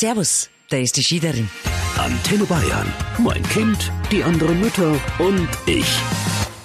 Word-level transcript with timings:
Servus, 0.00 0.50
da 0.70 0.76
ist 0.78 0.96
die 0.96 1.04
Schiederin. 1.04 1.48
Antenne 1.96 2.46
Bayern. 2.46 2.92
Mein 3.18 3.42
Kind, 3.44 3.92
die 4.10 4.24
anderen 4.24 4.58
Mütter 4.60 5.00
und 5.20 5.48
ich. 5.66 5.86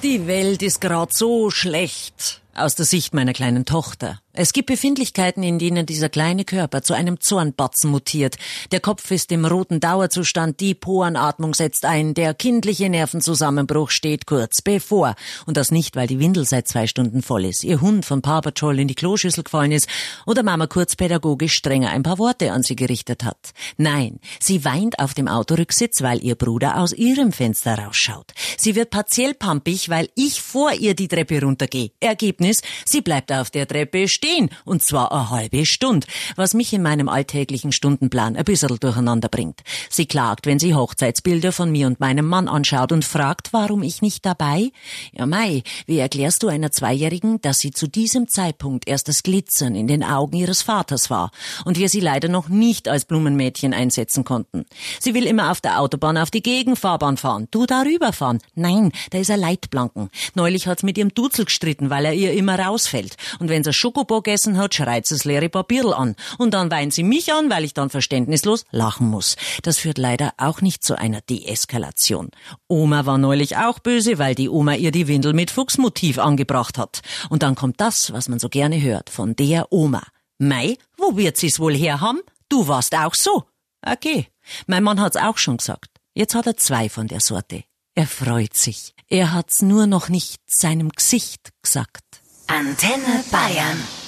Die 0.02 0.26
Welt 0.26 0.64
ist 0.64 0.82
grad 0.82 1.14
so 1.14 1.52
schlecht 1.52 2.42
aus 2.56 2.74
der 2.74 2.86
Sicht 2.88 3.14
meiner 3.14 3.34
kleinen 3.34 3.66
Tochter. 3.66 4.20
Es 4.32 4.54
gibt 4.54 4.68
Befindlichkeiten, 4.68 5.42
in 5.42 5.58
denen 5.58 5.88
dieser 5.88 6.08
kleine 6.08 6.46
Körper 6.46 6.84
zu 6.84 6.94
einem 6.94 7.20
Zornbatzen 7.20 7.90
mutiert. 7.90 8.36
Der 8.72 8.80
Kopf 8.80 9.10
ist 9.10 9.32
im 9.32 9.44
roten 9.44 9.80
Dauerzustand, 9.80 10.60
die 10.60 10.76
Porenatmung 10.76 11.56
setzt 11.56 11.84
ein, 11.84 12.14
der 12.14 12.36
kindliche 12.36 12.90
Nervenzusammenbruch 12.90 13.90
steht 13.90 14.28
kurz 14.28 14.62
bevor. 14.62 15.16
Und 15.48 15.58
das 15.58 15.72
nicht, 15.72 15.96
weil 15.96 16.06
die 16.06 16.20
Windel 16.20 16.46
seit 16.46 16.68
zwei 16.68 16.86
Stunden 16.86 17.24
voll 17.24 17.44
ist, 17.44 17.64
ihr 17.64 17.82
Hund 17.82 18.06
von 18.06 18.22
Paw 18.22 18.42
Patrol 18.42 18.80
in 18.80 18.88
die 18.88 18.94
Kloschüssel 18.94 19.44
gefallen 19.44 19.72
ist 19.72 19.88
oder 20.28 20.44
Mama 20.44 20.68
kurz 20.68 20.96
pädagogisch 20.96 21.56
strenger 21.56 21.90
ein 21.90 22.04
paar 22.04 22.20
Worte 22.20 22.52
an 22.52 22.62
sie 22.62 22.76
gerichtet 22.76 23.24
hat. 23.24 23.52
Nein, 23.78 24.20
sie 24.40 24.64
weint 24.64 25.00
auf 25.00 25.16
dem 25.16 25.28
Autorücksitz, 25.28 26.04
weil 26.04 26.24
ihr 26.24 26.36
Bruder 26.36 26.78
aus 26.78 26.94
ihrem 26.94 27.32
Fenster 27.32 27.80
rausschaut. 27.80 28.32
Sie 28.58 28.76
wird 28.76 28.92
partiell 28.92 29.34
pampig, 29.34 29.90
weil 29.90 30.08
ich 30.14 30.40
vor 30.40 30.72
ihr 30.72 30.94
die 30.94 31.08
Treppe 31.08 31.42
runtergehe. 31.42 31.90
Ergebnis, 32.00 32.62
sie 32.86 33.02
bleibt 33.02 33.32
auf 33.32 33.50
der 33.50 33.68
Treppe 33.68 34.08
stehen 34.08 34.29
stehen, 34.30 34.50
und 34.66 34.84
zwar 34.84 35.12
eine 35.12 35.30
halbe 35.30 35.66
Stunde, 35.66 36.08
was 36.36 36.54
mich 36.54 36.74
in 36.74 36.82
meinem 36.82 37.10
alltäglichen 37.10 37.72
Stundenplan 37.72 38.36
ein 38.36 38.46
bisschen 38.46 38.78
durcheinander 38.80 39.30
bringt. 39.30 39.62
Sie 39.90 40.06
klagt, 40.06 40.46
wenn 40.46 40.60
sie 40.60 40.76
Hochzeitsbilder 40.76 41.52
von 41.52 41.72
mir 41.72 41.88
und 41.88 42.00
meinem 42.00 42.26
Mann 42.26 42.48
anschaut 42.48 42.92
und 42.92 43.06
fragt, 43.06 43.54
warum 43.54 43.84
ich 43.84 44.02
nicht 44.02 44.26
dabei? 44.26 44.72
Ja, 45.14 45.26
Mai, 45.26 45.64
wie 45.86 45.98
erklärst 45.98 46.44
du 46.44 46.48
einer 46.48 46.72
Zweijährigen, 46.72 47.42
dass 47.42 47.60
sie 47.60 47.72
zu 47.72 47.88
diesem 47.88 48.28
Zeitpunkt 48.28 48.88
erst 48.88 49.08
das 49.08 49.24
Glitzern 49.24 49.76
in 49.76 49.88
den 49.88 50.04
Augen 50.04 50.36
ihres 50.36 50.62
Vaters 50.62 51.10
war 51.10 51.32
und 51.66 51.78
wir 51.78 51.90
sie 51.90 52.00
leider 52.00 52.30
noch 52.30 52.50
nicht 52.50 52.88
als 52.88 53.06
Blumenmädchen 53.06 53.74
einsetzen 53.74 54.24
konnten? 54.24 54.66
Sie 55.00 55.14
will 55.14 55.26
immer 55.26 55.52
auf 55.52 55.62
der 55.62 55.80
Autobahn 55.80 56.18
auf 56.18 56.32
die 56.32 56.44
Gegenfahrbahn 56.44 57.18
fahren. 57.18 57.48
Du 57.52 57.66
darüber 57.66 58.14
fahren. 58.14 58.40
Nein, 58.56 58.92
da 59.12 59.18
ist 59.18 59.30
er 59.30 59.38
Leitplanken. 59.38 60.10
Neulich 60.36 60.68
hat's 60.68 60.84
mit 60.84 60.98
ihrem 60.98 61.14
Duzel 61.14 61.46
gestritten, 61.46 61.90
weil 61.90 62.06
er 62.06 62.14
ihr 62.14 62.34
immer 62.34 62.60
rausfällt. 62.60 63.16
Und 63.40 63.50
wenn 63.50 63.64
sie 63.64 63.74
Schokobo 64.10 64.22
gegessen 64.22 64.58
hat, 64.58 64.74
schreit 64.74 65.10
das 65.10 65.24
leere 65.24 65.50
Papierl 65.50 65.94
an. 65.94 66.16
Und 66.38 66.54
dann 66.54 66.72
weint 66.72 66.94
sie 66.94 67.04
mich 67.04 67.32
an, 67.32 67.50
weil 67.50 67.64
ich 67.64 67.74
dann 67.74 67.90
verständnislos 67.90 68.66
lachen 68.72 69.08
muss. 69.08 69.36
Das 69.62 69.78
führt 69.78 69.98
leider 69.98 70.34
auch 70.38 70.62
nicht 70.62 70.84
zu 70.84 70.98
einer 70.98 71.22
Deeskalation. 71.22 72.30
Oma 72.68 73.06
war 73.06 73.18
neulich 73.18 73.58
auch 73.58 73.80
böse, 73.80 74.18
weil 74.18 74.36
die 74.36 74.50
Oma 74.50 74.74
ihr 74.74 74.92
die 74.92 75.08
Windel 75.08 75.34
mit 75.34 75.52
Fuchsmotiv 75.52 76.18
angebracht 76.18 76.78
hat. 76.78 77.02
Und 77.30 77.44
dann 77.44 77.56
kommt 77.56 77.80
das, 77.80 78.12
was 78.12 78.30
man 78.30 78.40
so 78.40 78.50
gerne 78.50 78.82
hört, 78.82 79.10
von 79.10 79.36
der 79.36 79.72
Oma. 79.72 80.04
Mei, 80.40 80.78
wo 80.98 81.16
wird 81.16 81.38
sie's 81.38 81.60
wohl 81.60 81.76
herhaben? 81.76 82.22
Du 82.50 82.68
warst 82.68 82.96
auch 82.96 83.14
so. 83.14 83.44
Okay. 83.86 84.28
Mein 84.66 84.84
Mann 84.84 85.00
hat's 85.00 85.18
auch 85.18 85.38
schon 85.38 85.58
gesagt. 85.58 85.92
Jetzt 86.16 86.34
hat 86.34 86.48
er 86.48 86.58
zwei 86.58 86.90
von 86.90 87.08
der 87.08 87.20
Sorte. 87.20 87.64
Er 87.96 88.08
freut 88.08 88.56
sich. 88.56 88.96
Er 89.08 89.34
hat's 89.34 89.62
nur 89.62 89.86
noch 89.86 90.10
nicht 90.10 90.42
seinem 90.48 90.90
Gesicht 90.90 91.52
gesagt. 91.62 92.04
Antenne 92.48 93.24
Bayern. 93.32 93.99